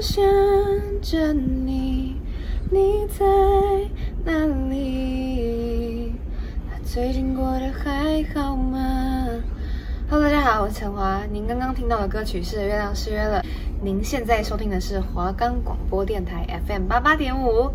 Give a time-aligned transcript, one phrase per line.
[0.00, 0.24] 想
[1.02, 2.16] 着你，
[2.70, 3.26] 你在
[4.24, 4.32] 哪
[4.70, 6.14] 里？
[6.86, 9.28] 最近过得还好吗
[10.08, 11.20] ？Hello，大家好，我是陈华。
[11.30, 13.42] 您刚刚听到的歌曲是《月亮失约了》。
[13.82, 17.70] 您现在收听的是华冈广播电台 FM 八八点五。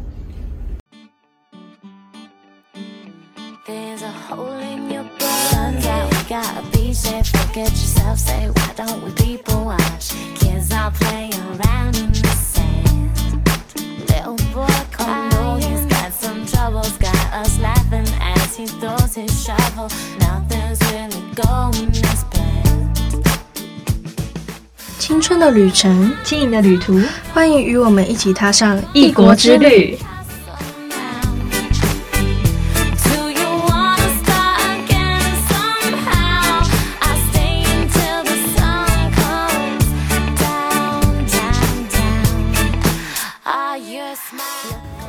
[24.98, 26.99] 青春的旅程，轻盈的旅途，
[27.34, 29.98] 欢迎与我们一起踏上异国之旅。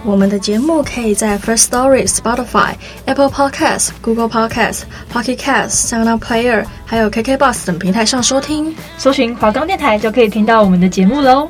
[0.07, 2.75] 我们的节目可以在 First Story、Spotify、
[3.07, 8.73] Apple Podcasts、Google Podcasts、Pocket Casts、SoundPlayer，还有 KKBox 等平台上收听。
[8.97, 11.49] 搜寻华冈电台就可以听到我们的节目喽。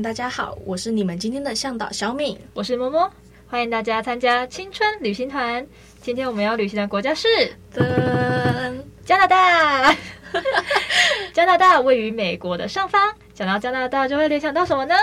[0.00, 3.10] 大家好，我是你们今天的向导小敏，我是么么，
[3.48, 5.66] 欢迎大家参加青春旅行团。
[6.00, 7.28] 今天我们要旅行的国家是
[7.72, 8.72] 的
[9.04, 9.94] 加拿大。
[11.34, 14.94] 加拿大位于美国的上方，讲到加拿大就会联想到什么呢？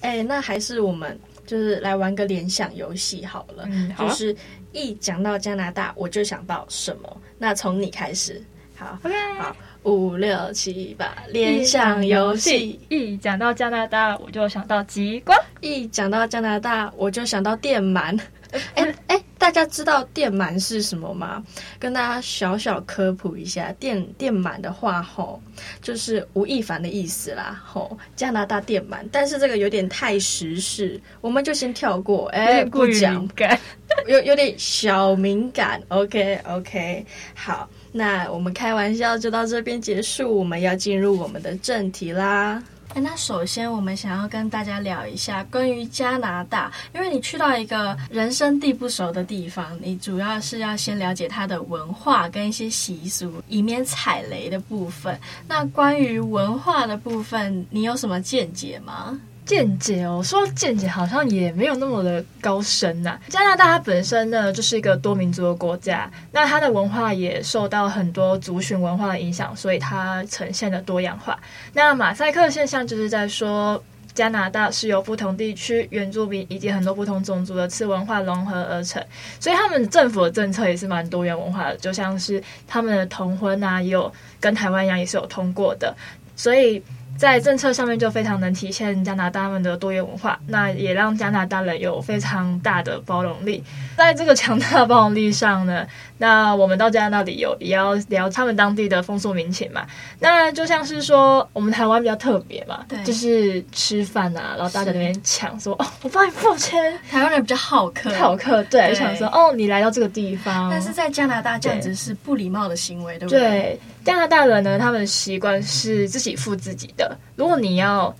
[0.00, 3.64] 哎，那还是我们就是来玩个联想游戏好了。
[3.70, 4.08] 嗯，好。
[4.08, 4.34] 就是
[4.72, 7.20] 一讲到加拿大，我就想到什么？
[7.38, 8.42] 那从你开始。
[8.76, 9.54] 好，OK，好。
[9.86, 12.78] 五六七八，联想游戏。
[12.88, 18.18] 一讲到加拿大，我就想到极光；一讲到加拿大，我就想到电鳗。
[18.74, 21.40] 哎哎，大家知道电鳗是什么吗？
[21.78, 25.40] 跟大家小小科普一下，电电鳗的话，吼，
[25.80, 29.04] 就是吴亦凡的意思啦，吼，加拿大电鳗。
[29.12, 32.26] 但是这个有点太时事，我们就先跳过。
[32.30, 33.28] 哎，不讲，
[34.08, 35.80] 有有点小敏感。
[35.88, 37.68] OK OK，好。
[37.96, 42.62] 那我们开玩笑就到这边结束，我们要进入我们的正题啦。
[42.94, 55.18] 那首先我们想要跟大家聊一下关于加拿大，因为你去到一个人生地不熟的地方，你主要是要先了解它的文化跟一些习俗，以免踩雷的部分。
[55.48, 59.18] 那关于文化的部分，你有什么见解吗？
[59.46, 71.38] 见解哦，说见解好像也没有那么的高深呐、加拿大它本身呢就是一个多民族的国家，那它的文化也受到很多族群文化的影响，所以它呈现的多样化。
[71.72, 73.80] 那马赛克现象就是在说，
[74.12, 79.00] 加拿大是由不同地区原住民以及很多不同种族的次文化融合而成，
[79.38, 85.96] 所以他们政府的政策也是蛮多元文化的，就像是他们的同婚啊，也有跟台湾一样也是有通过的，
[86.34, 86.82] 所以。
[87.16, 93.62] 在政策上面就非常能体现加拿大们的多元文化，那也让加拿大人有非常大的包容力。
[93.96, 95.86] 在这个强大的包容力上呢，
[96.18, 99.86] 那我们到加拿大旅游也要聊他们当地的风俗民情嘛。
[100.20, 106.76] 那就像是说，我们台湾比较特别嘛，对，就是吃饭啊，然后大家在那边抢说哦，我帮你付钱。
[107.10, 110.70] 台湾人比较好客，好客，对，就想说哦，你来到这个地方。
[110.70, 113.40] 但是在加拿大这样子是不礼貌的行为，对不对？
[113.40, 117.18] 对，加拿大人呢，他们的习惯是自己付自己的。
[117.34, 118.14] 如果你要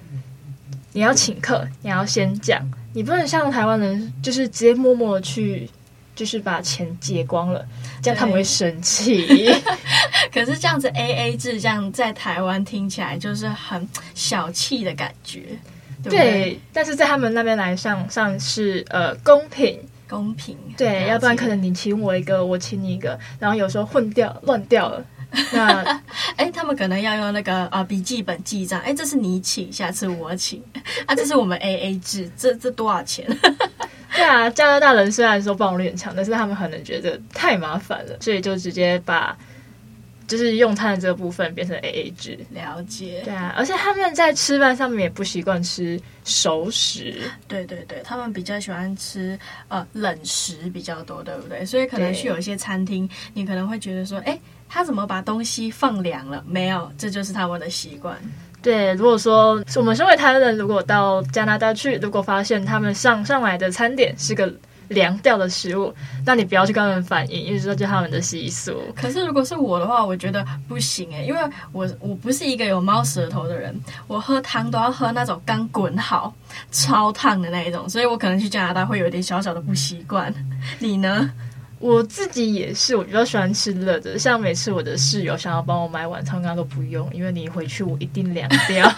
[0.93, 2.61] 你要请客，你要先讲，
[2.93, 5.71] 你不能像台湾人，就是直接默默的去，
[6.17, 7.65] 就是把钱结光了，
[8.03, 9.49] 这样他们会生气。
[10.35, 15.45] 可是这样子 A A 制，这样在台湾听起来就是很小气的感觉，
[16.03, 19.79] 对，对，但是在他们那边来上上是呃公平
[20.09, 25.05] 公平，对，要不然可能你请我一个，我请你一个，然后有时候混掉乱掉了。
[25.53, 26.01] 那，
[26.37, 28.81] 哎，他们可能要用那个啊笔记本记账。
[28.81, 30.63] 哎，这是你请，下次我请。
[31.07, 33.27] 啊，这是我们 A A 制，这这多少钱？
[34.15, 39.37] 对啊，加拿大人虽然说包容力很强，但是他们可能觉得太麻烦了，所以就直接把
[40.27, 42.39] 就是用餐的这个部分变成 AA 制。
[42.51, 43.21] 了解。
[43.25, 47.31] 对啊，而且他们在吃饭上面也不习惯吃熟食。
[47.47, 49.39] 对对对，他们比较喜欢吃
[49.69, 51.65] 呃冷食比较多，对不对？
[51.67, 54.39] 所以可能去有一些餐厅，你可能会觉得说，哎，
[54.69, 56.43] 他怎么把东西放凉了？
[56.47, 58.17] 没有，这就是他们的习惯。
[58.63, 64.53] 对，如果说我们身为台湾人，如果到加拿大去，如果发现他们上上来的餐点是个
[64.89, 68.73] 凉掉的食物，那你不要去跟他们反映，因为这就是他们的习俗。
[68.97, 71.41] 可是如果是我的话，我觉得不行诶，因为
[71.71, 73.73] 我我不是一个有猫舌头的人，
[74.09, 76.35] 我喝汤都要喝那种刚滚好、
[76.73, 80.35] 超烫的那一种，所以我可能去加拿大会有点小小的不习惯。
[80.81, 81.31] 你呢？
[81.79, 84.19] 我自己也是，我比较喜欢吃热的。
[84.19, 88.91] 像每次我的室友想要帮我买晚餐，他都不用，因为你回去我一定凉掉。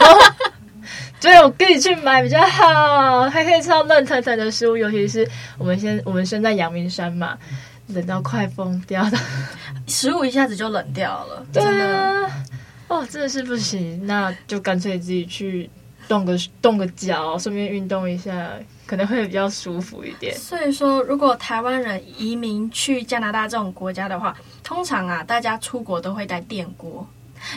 [1.21, 4.77] 所以我跟你去买比较好，还可以吃到热腾腾的食物。
[4.77, 5.29] 尤其是
[5.59, 7.37] 我们现我们身在阳明山嘛，
[7.89, 9.19] 冷到快疯掉的，
[9.89, 11.45] 食物一下子就冷掉了。
[11.53, 12.31] 对啊，
[12.87, 15.69] 哦，真的是不行，那就干脆自己去
[16.07, 18.51] 动个动个脚，顺便运动一下。
[18.89, 20.35] 可能会比较舒服一点。
[20.35, 27.07] 所以说，如果台湾人移民去加拿大这种国家的话，通常啊，大家出国都会带电锅。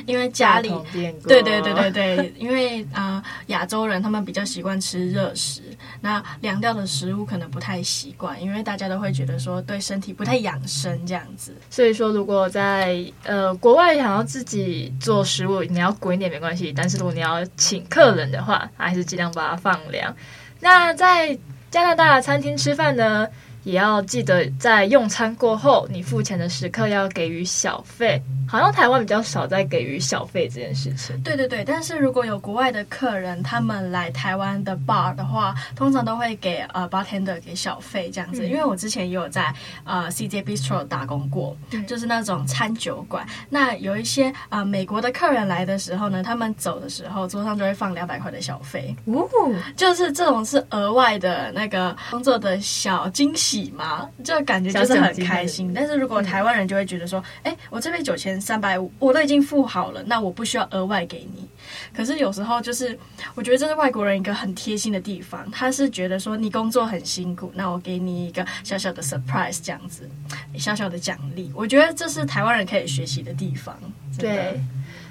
[0.06, 5.63] 因为家里，对对对对对，因为啊、呃，亚洲人他们比较习惯吃热食，
[6.00, 11.56] 那凉掉的食物可能不太习惯，因为大家都会觉得说对身体不太养生这样子。
[11.72, 20.16] 所以说，如果在呃国外想要自己做食物，你要滚一点没关系，但是如果你要请客人的话，还是尽量把它放凉。
[20.62, 21.38] 那在
[21.69, 23.28] 加拿大餐厅吃饭呢？
[23.63, 28.22] 也要记得在用餐过后，你付钱的时刻要给予小费。
[28.50, 31.18] 好像台湾比较少在给予小费这件事情。
[31.22, 38.44] 对对对，但是如果有国外的客人他们来台湾的 bar 的话，通常都会给呃 bartender 给小费这样子。
[38.46, 39.54] 嗯、因为我之前也有在
[39.86, 43.25] 呃 CJ Bistro 打工过，嗯、就是那种餐酒馆。
[43.50, 48.94] 那有一些呃美国的客人来的时候呢，他们走的时候桌上就会放两百块的小费。
[49.06, 49.30] 哦，
[49.78, 53.50] 就是这种是额外的那个工作的小惊喜。
[53.51, 54.07] 喜吗？
[54.24, 55.74] 这感觉就是很开心。
[55.74, 61.45] 但是如果台湾人就会觉得说，哎、嗯，我这边九千三百五，我都已经付好了，那我不需要额外给你。
[61.94, 62.98] 可是有时候就是，
[63.36, 70.09] 我觉得这是外国人一个很贴心的地方，他是觉得说你工作很辛苦，那我给你一个小小的 surprise 这样子，
[70.57, 71.51] 小小的奖励。
[71.54, 73.77] 我觉得这是台湾人可以学习的地方。
[74.18, 74.57] 对。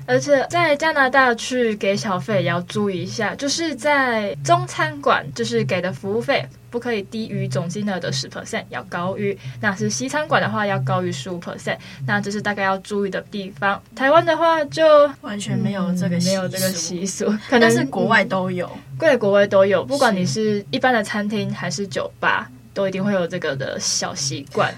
[0.07, 11.77] 而且在加拿大去给小费也要注意一下，就是在中餐馆，就是给的服务费不可以低于总金额的十 percent，要高于；那是西餐馆的话，要高于十五 percent。
[12.07, 13.81] 那这是大概要注意的地方。
[13.95, 19.85] 台湾的话就完全没有这个、嗯、没有这个习俗，可能是国外都有，对、嗯，国外都有。
[19.85, 24.73] 不管你是一般的餐厅还是酒吧，都一定会有这个的小习惯。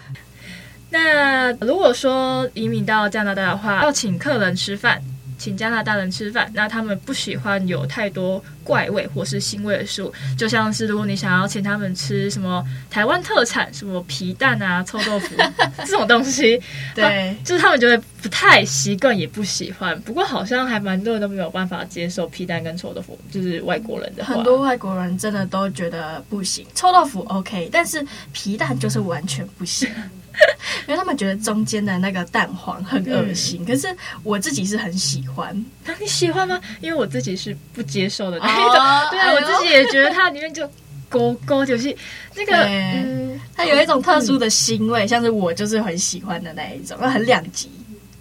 [0.91, 5.03] 那如果说移民到加拿大的话，要请客人吃饭。
[5.43, 15.35] 请加拿大人吃饭，那他们不喜欢有太多怪味或是腥味的食物，就像是如果你想要请他们吃什么台湾特产，什么皮蛋啊、臭豆腐
[15.85, 16.63] 这种东西，
[16.95, 20.01] 对，就是他们觉得不太习惯，也不喜欢。
[20.03, 26.65] 不过好像还蛮多人都没有办法接受皮蛋跟臭豆腐，就是外国人的话，很多外国人真的都觉得不行。
[26.73, 29.91] 臭豆腐 OK，但是皮蛋就是完全不行。
[30.89, 35.65] 因为他们觉得中间的那个蛋黄很恶心，嗯、可是我自己是很喜欢。
[35.85, 36.61] 那你喜欢吗？
[36.81, 38.81] 因为我自己是不接受的那一种。
[38.81, 40.69] 哦、 对啊，哎、我自己也觉得它里面就
[41.09, 41.95] 勾勾就是
[42.35, 47.71] 那个，嗯，它有一种特殊的腥味，嗯、像是我就是很喜欢的那一种，很两极。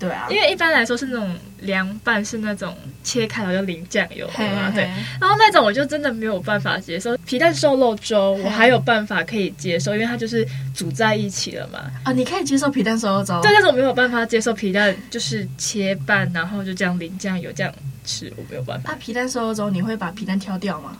[0.01, 4.83] 对啊，因为一般来说是那种凉拌，是那种切开然后就淋酱油嘛，嘿嘿对。
[5.19, 7.15] 然后那种我就真的没有办法接受。
[7.17, 10.43] 皮蛋瘦肉粥我还有办法可以接受，因为它就是
[10.73, 11.79] 煮在一起了嘛。
[12.03, 13.39] 啊，你可以接受皮蛋瘦肉粥？
[13.41, 17.71] 对，但是我没有办法接受皮蛋就是切半，然后就这样淋酱油这样
[18.03, 18.91] 吃，我没有办法。
[18.91, 20.97] 那皮蛋瘦肉粥你会把皮蛋挑掉吗？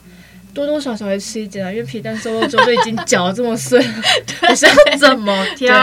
[0.53, 3.93] 多多少少会吃一点啊，因为皮蛋瘦肉粥都已经搅得这么碎了，
[4.49, 5.75] 你是要怎么挑？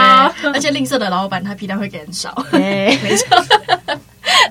[0.53, 3.37] 而且吝啬的老板他皮蛋会给很少， 没错，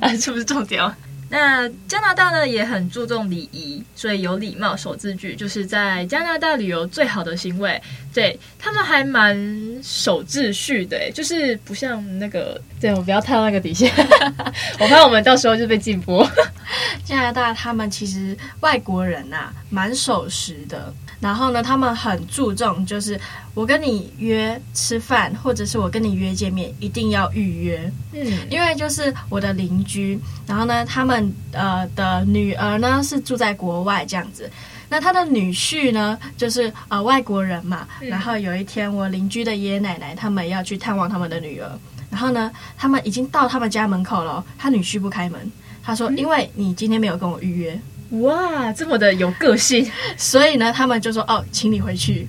[0.01, 0.83] 啊， 这不是重点？
[1.31, 7.81] 那加拿大呢也很注重礼仪，所以有礼貌守秩序，就是在加拿大旅游最好的行为。
[8.15, 9.37] 对，他们还蛮
[9.83, 13.93] 守秩序的，就是不像那个，对，我不要踏到那个底线，
[14.81, 16.29] 我怕我们到时候就被禁播。
[17.05, 20.93] 加拿大他们其实外国人呐、啊，蛮守时的。
[21.21, 23.21] 然后呢，他们很注重，就是
[23.53, 27.93] 我跟你约吃饭，或者是我跟你约见面，一定要预约。
[28.13, 34.49] 嗯，因为就是我的邻居，然后呢，他们呃的女儿呢是住在国外这样子，
[34.89, 37.89] 那他的女婿呢就是呃外国人嘛。
[38.01, 41.69] 然后有一天，我邻居的爷爷奶奶他们要去探望他们的女儿。
[42.11, 45.51] 然后呢，他们已经到他们家门口了，他女婿不开门，
[45.83, 47.79] 他说：“因为你今天没有跟我预约。”
[48.11, 52.27] 哇，这么的有个性，所以呢，他们就说：“哦，请你回去。”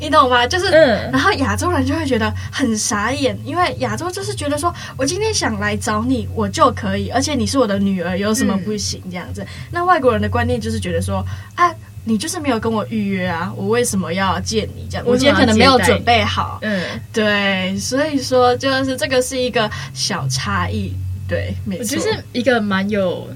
[0.00, 0.46] 你懂吗？
[0.46, 9.42] 就是，嗯，然后亚洲人就会觉得很傻眼，因为亚洲就是觉得说，我今天想来找你，我就可以，而且你是我的女儿，有什么不行这样子？
[9.42, 15.04] 嗯、那外国人的观念就是觉得说，啊，你就是没有跟我预约啊，我为什么要见你这样？
[15.04, 16.80] 我今天可能没有准备好，嗯，
[17.12, 20.92] 对，所以说就是这个是一个小差异，
[21.28, 23.28] 对，没错，我觉得是一个蛮有。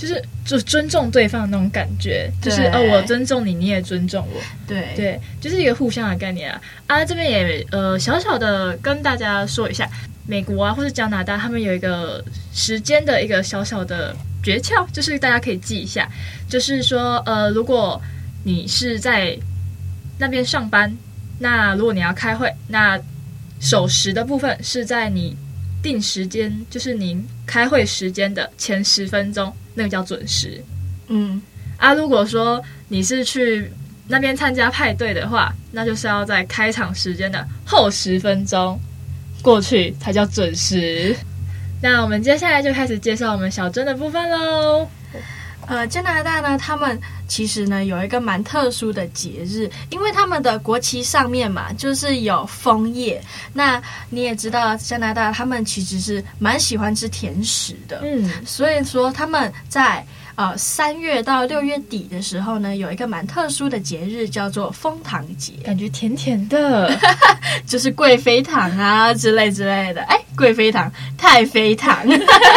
[0.00, 6.58] 就是就尊重对方的那种感觉，就是呃、哦，我尊重你，你也尊重我，对对，就是一个互相的概念啊。
[6.86, 9.86] 啊，这边也呃小小的跟大家说一下，
[10.26, 16.10] 美国啊或者加拿大，他们有一个时间的一个小小的诀窍，就是大家可以记一下，
[16.48, 18.00] 就是说呃，如果
[18.42, 19.36] 你是在
[20.18, 20.90] 那边上班，
[21.38, 22.98] 那如果你要开会，那
[23.60, 25.36] 守时的部分是在你
[25.82, 29.54] 定时间，就是您开会时间的前十分钟。
[29.74, 30.62] 那个叫准时，
[31.08, 31.40] 嗯
[31.76, 33.70] 啊，如果说你是去
[34.08, 38.78] 那边参加派对的话，那就是要在开场时间的后十分钟
[39.42, 41.16] 过去才叫准时。
[41.82, 44.86] 那我们接下来就开始介绍我们小珍的部分喽。
[45.66, 47.00] 呃，加拿大呢，他们
[47.30, 53.22] 其实呢有一个蛮特殊的节日，因为他们的国旗上面嘛，就是有枫叶。
[53.52, 66.98] 那你也知道，加拿大他们其实是蛮喜欢吃甜食的，嗯，所以说他们在呃三月到六月底的时候呢，有一个蛮特殊的节日，叫做枫糖节，感觉甜甜的，
[67.64, 70.02] 就是贵妃糖啊之类之类的。
[70.02, 71.96] 哎，贵妃糖、太妃糖，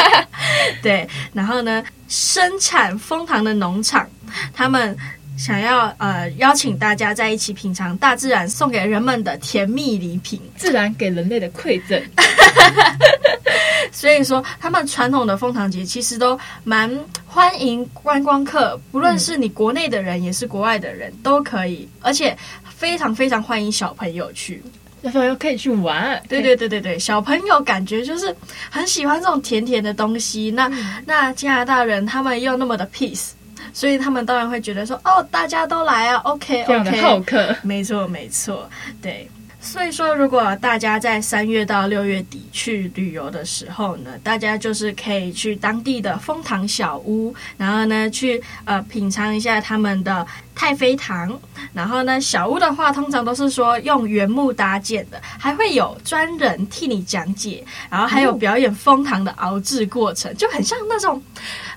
[0.82, 4.08] 对，然后呢，生产枫糖的农场，
[4.54, 4.96] 他们
[5.38, 12.02] 想要呃邀请大家在一起品尝大自然送给人们的甜蜜礼品，自然给人类的馈赠。
[13.92, 16.90] 所以说，他们传统的枫糖节其实都蛮
[17.28, 22.36] 欢迎观光客，不论是你国内的人，也是国外的人，都可以，而且
[22.76, 24.64] 非常非常欢迎小朋友去。
[25.04, 28.36] 小朋友可以去玩，对对对对对，小朋友感觉就是
[28.70, 30.50] 很喜欢这种甜甜的东西。
[30.50, 33.32] 那、嗯、那加拿大人他们又那么的 peace，
[33.74, 38.70] 所以他们当然会觉得说，哦，大家都来啊，OK OK，的好客，没错没错，
[39.02, 39.30] 对。
[39.60, 51.40] 所以说，如果大家在三月到六月底去旅游的时候呢，大家就是可以去当地的蜂糖小屋，然后呢去呃品尝一下他们的太妃糖。
[51.72, 61.24] 然后呢，小屋的话通常都是说用原木搭建的，还会有专人替你讲解，然后还有表演蜂糖的熬制过程，就很像那种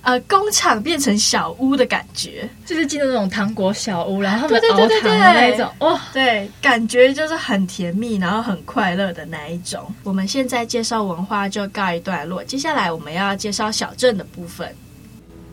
[0.06, 7.66] 呃工厂变成小屋的感觉，就是进入那种糖果小屋，然后他们熬糖的那一种，哦，对，感觉就是很。
[7.66, 9.92] 甜蜜，然后很快乐的那一种。
[10.04, 14.72] 我们现在介绍文化就告一段落，接下来我们要介绍小镇的部分。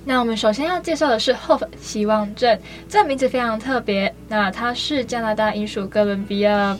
[0.06, 4.14] 那我们首先要介绍的是 Hope 希望镇，这名字非常特别。
[4.28, 6.78] 那它是加拿大英属哥伦比亚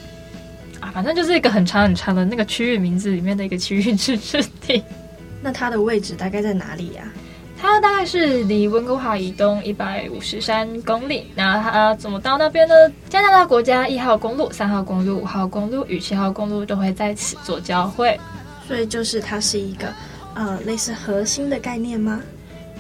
[0.80, 4.84] 啊，反正就是一个很长很长的那个区域名字里面的一个区域自治地。
[5.42, 7.04] 那它的位置大概在哪里呀？
[7.64, 11.26] 它大概是离温哥华以东一百五十三公里。
[11.34, 12.76] 那它怎么到那边呢？
[13.08, 18.20] 加拿大国家一号公路、三号公路、五号公路与七号公路都会在此做交汇。
[18.68, 19.88] 所以就是它是一个
[20.36, 22.22] 呃类似核心的概念吗？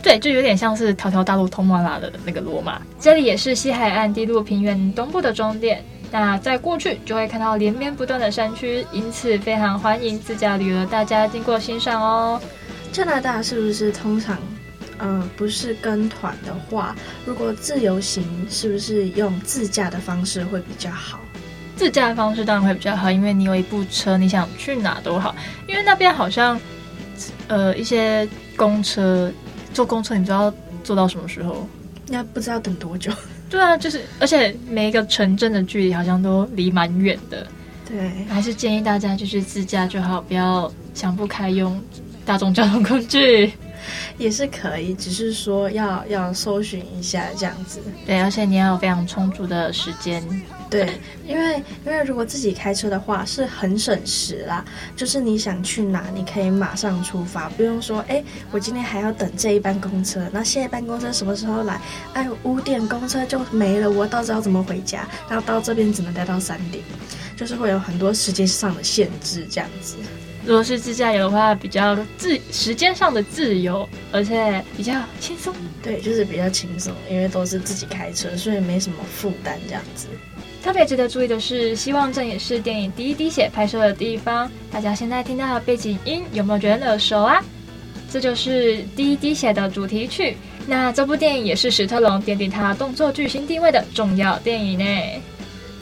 [0.02, 2.82] 对，就有点像是条条大路通罗马的那个罗马。
[3.00, 5.82] 这里也是西海岸低陆平原东部的终点。
[6.12, 12.42] 那在过去就会看到连绵不断的山区，因此非常欢迎自驾旅游的大家经过欣赏哦。
[12.92, 14.38] 加拿大是不是通常？
[15.04, 16.96] 嗯、呃，不是跟团的话，
[17.26, 21.20] 如果自由行，是不是用自驾的方式会比较好？
[21.76, 25.36] 自驾的方式当然会比较好，因为你有一部车，你想去哪都好。
[25.68, 26.60] 因为那边好像，
[27.48, 29.32] 呃，一些公车，
[29.74, 31.68] 坐公车，你知道坐到什么时候？
[32.08, 33.12] 那不知道等多久？
[33.50, 37.46] 对啊，就是，而且每一个城镇的距离好像都离蛮远的。
[37.88, 41.82] 对，还是建议大家就是自驾就好，不要想不开用
[42.26, 43.52] 大众交通工具。
[44.18, 47.80] 也是可以，只是说要要搜寻一下这样子。
[48.06, 50.24] 对，而且你要有非常充足的时间。
[50.70, 61.80] 对，因为因为如果自己开车的话是很省时啦，就是你想去哪，你可以马上出发，不用说，哎，我今天还要等这一班公车，那下一班公车什么时候来？
[62.14, 65.08] 哎，五点公车就没了，我到时候怎么回家？
[65.30, 66.84] 然后到这边只能待到三点，
[67.38, 69.96] 就是会有很多时间上的限制这样子。
[70.46, 75.54] 如果是自驾游的话，比较自时间上的自由，而且比较轻松。
[75.82, 80.08] 对，就是比较轻松，因为都是自己开车，所以没什么负担这样子。
[80.62, 84.50] 特别值得注意的是，希望镇也是电影《第一滴血》拍摄的地方。
[84.72, 87.44] 大家现在听到的背景音有没有觉得耳熟啊？
[88.12, 90.38] 这就是《第一滴血》的主题曲。
[90.66, 94.86] 那这部电影也是史特龙奠定他动作巨星地位的重要电影呢。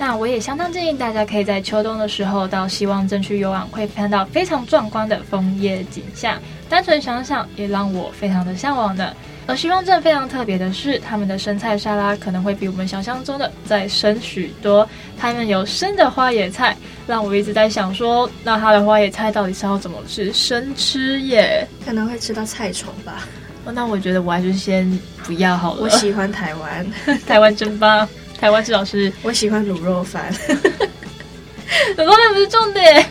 [0.01, 6.41] 那我也相当建议大家可以在秋冬的时候到希望镇去游玩，会看到非常壮观的枫叶景象。
[6.67, 9.15] 单纯想想，也让我非常的向往的。
[9.46, 14.89] 而希望镇非常特别的是，他们的生菜沙拉可能会比我们想象中的再生许多。
[15.20, 20.34] 他们有生的花野菜，让我一直在想说，那它的花野菜到底是要怎么吃？
[20.34, 21.67] 生吃耶？
[21.86, 23.27] 可能会吃到菜虫吧。
[23.65, 25.81] 哦，那我觉得我还是先不要好了。
[25.84, 26.91] 我喜欢台湾，
[27.27, 28.10] 台湾真棒。
[28.41, 30.33] 台湾至少是我喜欢卤肉饭，
[31.95, 33.05] 卤肉饭不是重点。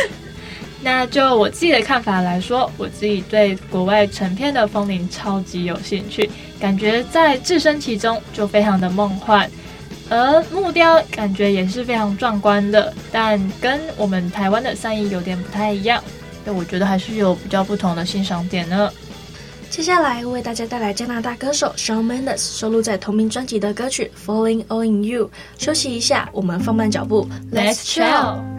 [0.82, 9.50] 那就我自己的看法来说，我自己对国外成片的风铃超级有兴趣，感觉在置身其中就非常的梦幻，
[10.10, 16.04] 而木雕感觉也是非常壮观的，但跟我们台湾的三义有点不太一样，
[16.44, 18.92] 但我觉得还是有比较不同的欣赏点呢。
[19.68, 25.30] 接下来为大家带来加拿大歌手 Shawn Mendes 收录在同名专辑的歌曲 Falling All In You。
[25.58, 28.55] 休息一下，我们放慢脚步，Let's chill。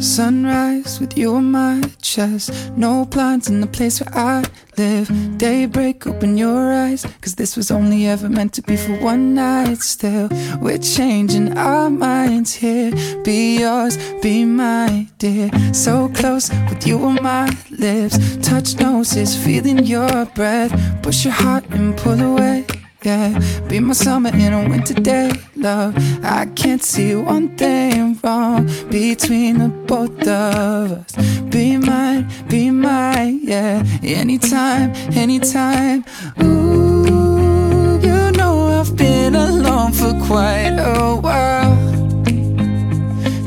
[0.00, 2.72] Sunrise with you on my chest.
[2.74, 4.44] No blinds in the place where I
[4.78, 5.10] live.
[5.36, 7.04] Daybreak, open your eyes.
[7.20, 9.78] Cause this was only ever meant to be for one night.
[9.78, 12.92] Still, we're changing our minds here.
[13.24, 15.50] Be yours, be mine, dear.
[15.74, 18.16] So close with you on my lips.
[18.38, 20.72] Touch noses, feeling your breath.
[21.02, 22.64] Push your heart and pull away
[23.02, 23.38] yeah.
[23.68, 25.94] Be my summer in a winter day, love.
[26.24, 31.12] I can't see one thing wrong between the both of us.
[31.50, 33.82] Be mine, be mine, yeah.
[34.02, 36.04] Anytime, anytime.
[36.42, 41.74] Ooh, you know I've been alone for quite a while.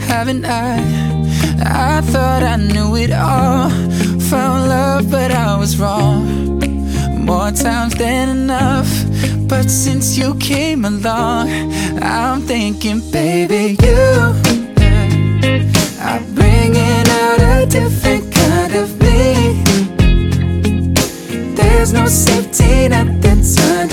[0.08, 0.78] Haven't I?
[1.66, 3.70] I thought I knew it all.
[4.30, 6.60] Found love, but I was wrong.
[7.26, 9.13] More times than enough
[9.48, 11.50] but since you came along,
[12.02, 14.34] I'm thinking, baby, you
[16.02, 19.64] are bringing out a different kind of me.
[21.56, 23.93] There's no safety net underneath.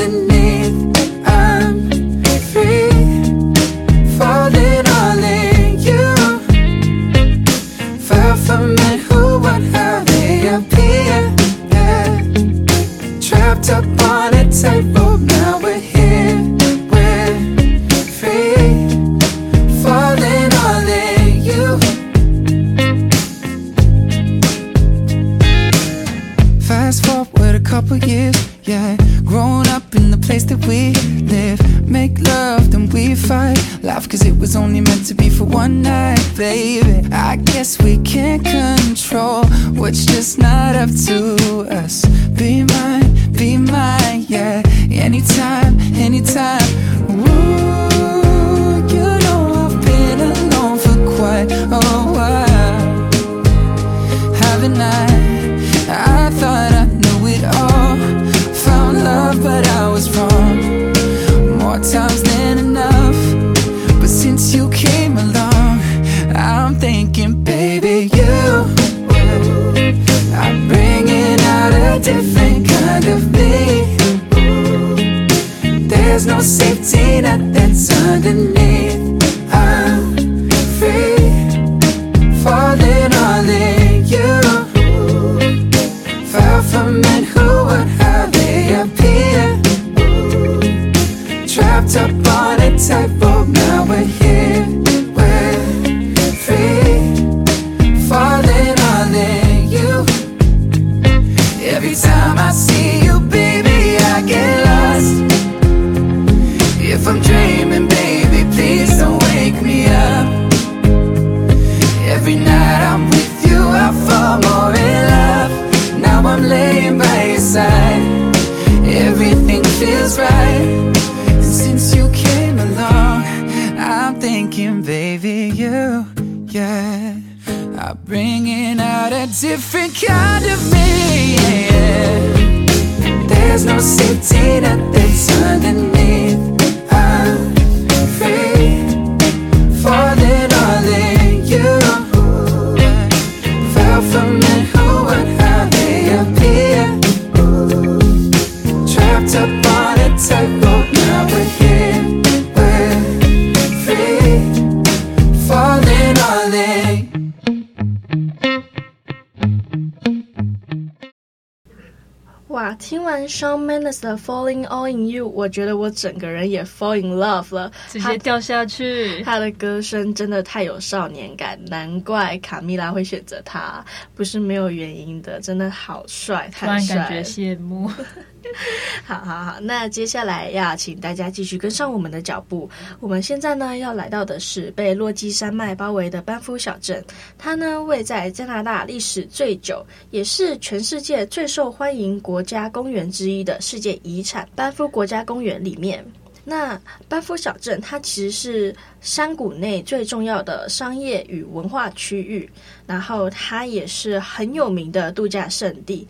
[163.40, 169.22] Shawn Mendes 的 Falling All in You，我觉得我整个人也 fall in love 了，直接掉下去。
[169.22, 173.83] 他的歌声真的太有少年感，难怪卡蜜拉会选择他，
[174.14, 177.90] 不是没有原因的，真的好帅，太帅，感觉羡慕。
[179.05, 182.68] 好好好，那接下来要请大家继续跟上我们的脚步。
[182.98, 187.05] 我们现在呢要来到的是被落基山脉包围的班夫小镇，
[187.37, 196.05] 它呢位在加拿大历史最久，也是全世界最受欢迎国家公园之一的世界遗产班夫国家公园里面。
[196.42, 202.50] 那班夫小镇它其实是山谷内最重要的商业与文化区域，
[202.87, 206.09] 然后它也是很有名的度假胜地。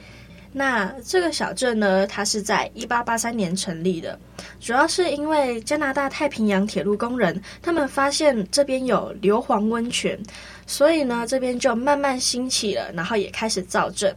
[0.53, 4.19] 那这个小镇呢，它是在一八八三年成立的，
[4.61, 10.19] 主要是因为加拿大太平洋铁路工人他们发现这边有硫磺温泉，
[10.67, 14.15] 所以呢，这边就慢慢兴起了，然后也开始造镇。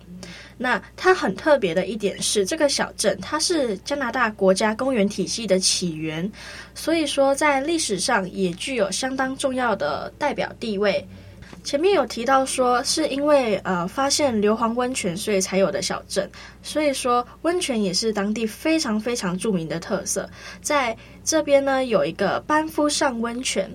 [0.57, 6.31] 那它很特别的一点是，这个小镇它是加拿大国家公园体系的起源，
[6.73, 11.05] 所以说在历史上也具有相当重要的代表地位。
[11.63, 16.30] 前面有提到说，是因为呃发现硫磺温泉，所以才有的小镇。
[16.62, 20.30] 所以说，温泉也是当地非常非常著名的特色。
[20.62, 23.69] 在这边呢，有一个班夫上温泉。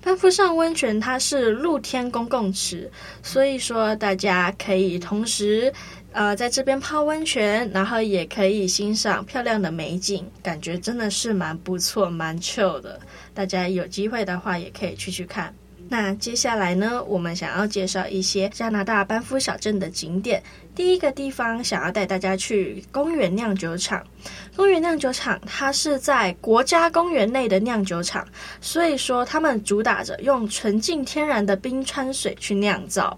[0.00, 2.90] 班夫上温泉它是露天公共池，
[3.22, 5.72] 所以说大家可以同时
[6.12, 12.98] 呃在这边泡温泉，然后也可以欣赏漂亮的美景，感觉真的是蛮不错、蛮 chill 的。
[13.34, 15.54] 大家有机会的话，也可以去去看。
[15.96, 20.42] 那接下来呢，我们想要介绍一些加拿大班夫小镇的景点。
[20.74, 24.04] 第一个地方想要带大家去公园酿酒厂。
[24.56, 28.26] 公园酿酒厂它是在国家公园内的酿酒厂，
[28.60, 33.16] 所以说他们主打着用纯净天然的冰川水去酿造，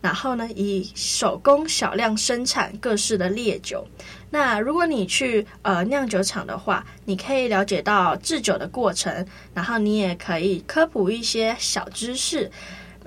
[0.00, 3.86] 然后呢，以手工小量生产各式的烈酒。
[4.30, 12.50] 那如果你去呃酿酒厂的话，你可以了解到制酒的过程，然后你也可以科普一些小知识。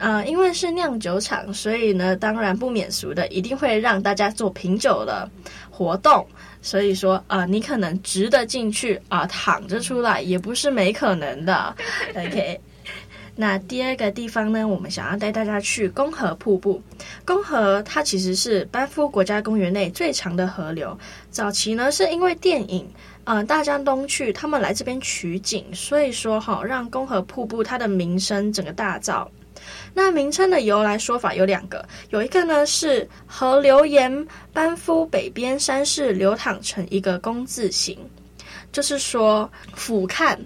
[0.02, 5.30] 呃，因为是酿酒厂，所以呢，当然不免俗的，一定会让大家做品酒的
[5.70, 6.26] 活动。
[6.60, 11.76] 所以说，呃，你可能直得进去啊，躺着出来也不是没可能的。
[12.16, 12.60] OK。
[13.36, 16.82] 那第二个地方呢，我们想要带大家去公河瀑布。
[17.24, 20.98] 公河它其实是班夫国家公园内最长的河流。
[21.30, 22.88] 早期呢，是因为电影，
[23.26, 29.28] 嗯、呃，大江东去，他们来这边取景，所以说哈，让公河瀑布它的名声整个大噪。
[29.94, 37.98] 那名称的由来说法有两个，有一个呢是河流沿班夫北边山势流淌成一个工字形，
[38.72, 40.38] 就是说俯瞰。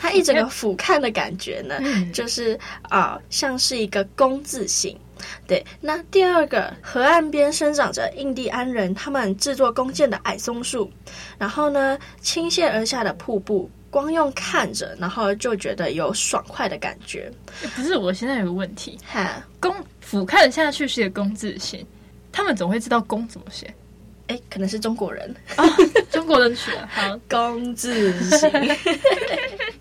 [0.00, 1.78] 它一整个俯瞰的感觉呢，
[2.12, 4.98] 就是啊、呃，像是一个工字形。
[5.46, 10.90] 对，那第二个河岸边生长着印第安人他们制作弓箭的矮松树，
[11.38, 17.30] 然后呢，倾泻而下的瀑布，光用看着，然后就觉得有爽快的感觉。
[17.74, 21.84] 不是，我现在有个问题，哈，公俯瞰下去是一个工字形，
[22.30, 23.72] 他们总会知道公怎么写。
[24.28, 25.64] 哎，可能是中国人啊，
[26.12, 26.86] 中国人取的。
[26.86, 28.48] 好，工字形。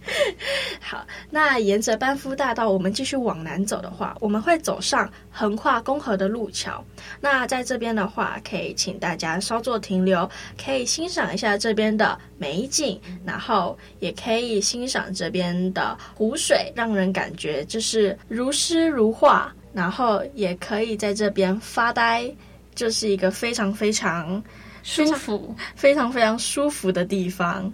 [0.80, 6.84] 好，那沿着班夫大道，我们继续往南走的话，我们会走上横跨公河的路桥。
[7.20, 10.30] 那在这边的话，可以请大家稍作停留，
[10.64, 19.54] 可以欣赏一下这边的美景，然后也可以欣赏这边的湖水，让人感觉就是如诗如画。
[19.72, 22.30] 然后也可以在这边发呆。
[22.76, 24.42] 就是一个非常非常
[24.84, 27.70] 舒服、非常非常舒服的地方。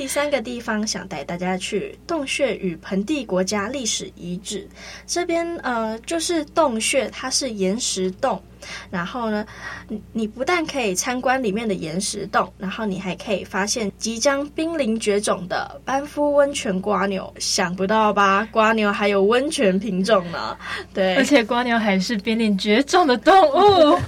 [0.00, 4.66] 第三个地方想带大家去洞穴与盆地国家历史遗址
[5.06, 8.42] 这边，呃，就是洞穴，它是岩石洞。
[8.90, 9.44] 然后呢，
[9.88, 17.30] 你你不但可以参观里面的岩石洞，然后你还可以发现即将濒临绝种的班夫温泉瓜牛。
[17.38, 18.48] 想不到吧？
[18.50, 20.56] 瓜牛还有温泉品种呢。
[20.94, 23.98] 对，而且瓜牛还是濒临绝种的动物。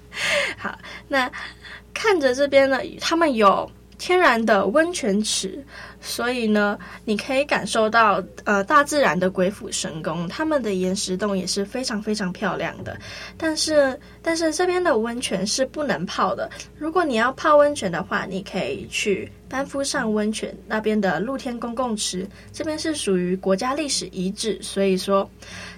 [0.56, 1.30] 好，那
[1.92, 3.70] 看着这边呢，他们有
[4.02, 5.64] 天然的温泉池。
[6.00, 12.98] 所以呢，你可以感受到呃大自然的鬼斧神工，他们的岩石洞也是非常非常漂亮的。
[13.38, 16.50] 但是但是这边的温泉是不能泡的。
[16.76, 25.30] 如果你要泡温泉的话，你可以去班夫上温泉那边的露天公共池，这边是属于国家历史遗址，所以说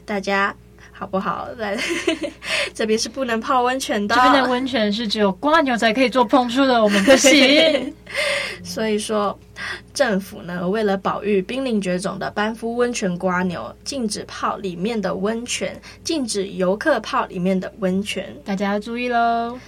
[0.06, 0.56] 大家。
[1.04, 1.46] 好不好？
[1.58, 1.76] 来，
[2.72, 4.14] 这边是不能泡温泉的。
[4.14, 7.94] 这边的温泉是只有瓜牛才可以做碰触的，我们不行。
[8.64, 9.38] 所以说，
[9.92, 18.34] 政府呢，为了保育濒临绝种的班夫温泉瓜牛，禁止泡里面的温泉，禁止游客泡里面的温泉。
[18.46, 19.58] 大家要注意喽。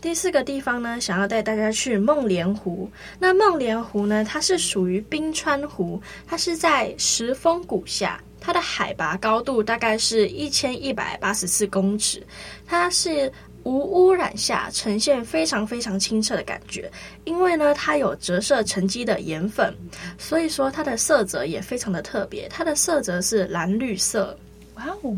[0.00, 2.90] 第四个地方呢，想要带大家去梦莲湖。
[3.18, 12.22] 那梦莲湖呢，它是属于冰川湖，它是在石峰谷下，它的海拔高度大概是一千一百八十四公尺，
[12.66, 13.32] 它是。
[13.64, 16.92] 无污染下呈现非常非常清澈的感觉，
[17.24, 19.74] 因为呢，它有折射沉积的盐粉，
[20.18, 24.38] 所以说它的色泽也非常的特别，它的色泽是蓝绿色。
[24.74, 25.16] 哇哦！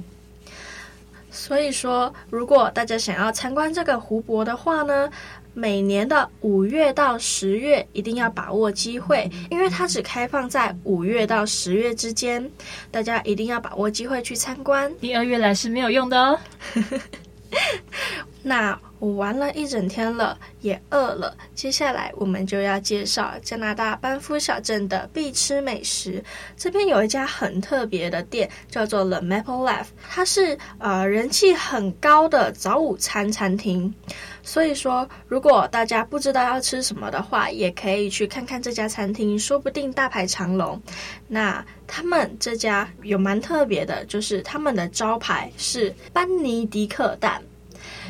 [1.32, 5.10] 所以说，如果大家想要参观这个湖泊的话呢，
[5.58, 12.46] 每年的五月到十月一定要把握机会，因为它只开放在五月到十月之间，
[12.90, 14.92] 大家一定要把握机会去参观。
[15.00, 16.38] 第二月来是没有用的哦。
[18.42, 21.34] 那我玩了一整天了，也饿了。
[21.54, 26.22] 接下来我们就要介绍加拿大班夫小镇的必吃美食。
[26.56, 33.92] 这边有一家很特别的店，叫做 The Maple Leaf，它是呃人气很高的早午餐餐厅。
[34.46, 40.80] 所以说，如果大家不知道要吃什么的话，也可以去看看这家餐厅，说不定大排长龙。
[41.26, 47.42] 那他们这家有蛮特别的，就是他们的招牌是班尼迪克蛋。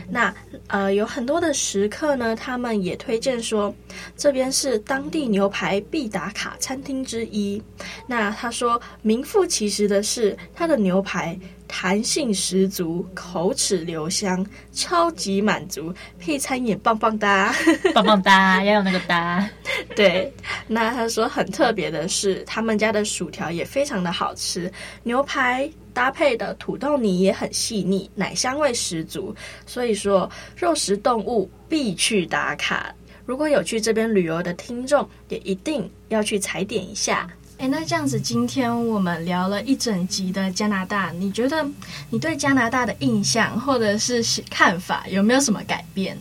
[0.08, 0.32] 那
[0.68, 3.74] 呃，有很多的食客呢，他们也推荐说，
[4.14, 7.60] 这边是当地牛排必打卡餐厅之一。
[8.06, 11.36] 那他说，名副其实的是他的牛排
[11.68, 17.54] 弹性十足，口齿留香，超级满足，配餐也棒棒哒，
[17.94, 19.48] 棒棒哒，要有那个哒。
[19.94, 20.32] 对，
[20.66, 24.70] 那他说很特别的是，他们家的薯条也非常的好吃，
[25.02, 25.70] 牛排。
[25.92, 32.94] 搭配的土豆泥也很细腻，奶香味十足，所以说肉食动物必去打卡。
[33.24, 37.26] 如果有去这边旅游的听众，也一定要去踩点一下。
[37.58, 41.66] 诶，那这样子，今天我们聊了一整集的加拿大，你觉得
[42.10, 46.16] 你对加拿大的印象或者是看法有没有什么改变？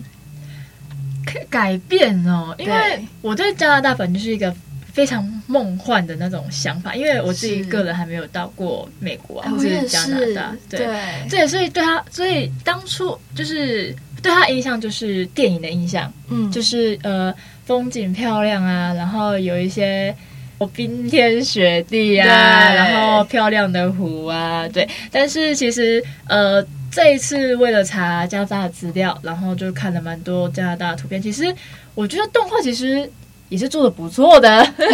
[1.50, 4.56] 改变哦，因为我对加拿大本就是一个。
[4.95, 10.88] 非常梦幻的那种想法，因为我自己个人还没有到过美国啊，或者是加拿大，对
[11.30, 13.93] 对，所以对他，所以当初就是
[14.24, 20.15] 对他印象就是电影的印象，嗯，就是呃风景漂亮啊，然后有一些
[20.67, 24.87] 冰天雪地啊，然后漂亮的湖啊，对。
[25.11, 31.53] 但是其实呃这一次为了查加拿大的资料，然后就看了蛮多加拿大的图片，其实
[31.93, 33.09] 我觉得动画其实。
[33.47, 34.89] 也是做的不错的， 就是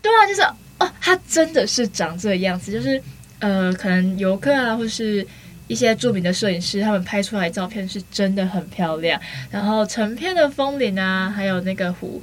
[0.00, 0.40] 对啊，就是
[0.78, 3.00] 哦，它真的是长这个样子，就是
[3.38, 5.24] 呃，可能游客啊，或是
[5.66, 9.20] 一些著名的摄影师，他们拍出来的照片是真的很漂亮。
[9.50, 12.22] 然后成片的风铃啊，还有那个湖，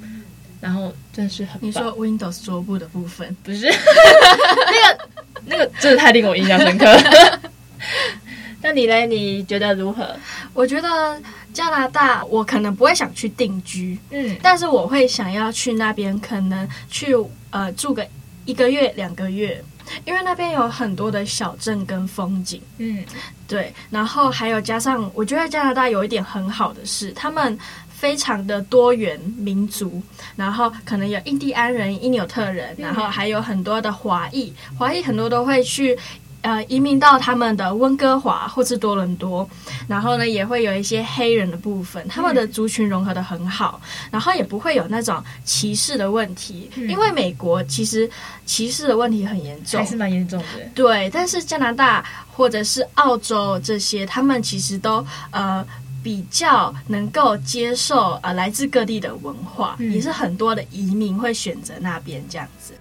[0.59, 1.59] 然后真的是很。
[1.61, 5.09] 你说 Windows 桌布的部分不是那个
[5.45, 6.85] 那个，真的太令我印象深刻。
[8.61, 9.05] 那你呢？
[9.05, 10.15] 你觉得如何？
[10.53, 11.21] 我觉得。
[11.51, 17.15] 加拿大，我可能不会想去定居，嗯，但是我会想要去那边，可能去
[17.49, 18.07] 呃住个
[18.45, 19.61] 一个月、两个月，
[20.05, 23.03] 因为那边有很多的小镇跟风景，嗯，
[23.47, 27.57] 对，然后还有加上，我觉得加拿大有一点很好的是，他们
[27.99, 30.01] 非常的多元民族，
[30.35, 35.97] 然后可能有印第安人、因纽特人，然后还有很多的华裔，华裔很多都会去。
[36.41, 39.45] 呃，移民到他们的温哥华或是多伦多，
[39.89, 48.09] 然后呢，也会有一些黑人的部分，他们的族群融合的很好，然后也不会有那种歧视的问题，因为美国其实
[48.45, 50.45] 歧视的问题很严重，还是蛮严重的。
[50.73, 55.61] 对，但是加拿大或者是澳洲这些，他们其实都呃
[56.03, 62.73] 比较能够接受呃来自各地的文化，也是很多的移民会选择那边这样子。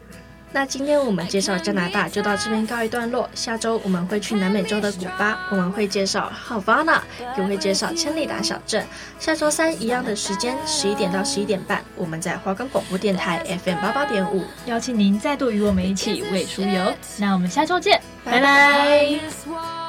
[0.50, 3.28] 那今天我们介绍加拿大就到这边告一段落。
[3.34, 7.02] 下周我们会去南美洲的古巴，我们会介绍哈瓦那，
[7.36, 8.82] 也会介绍千里达小镇。
[9.18, 16.94] 下周三一样的时间，十一点到十一点半，我们在华冈广播电台 FM 八八点五，邀请您再度与我们一起为出游。
[17.18, 19.87] 那我们下周见，拜拜。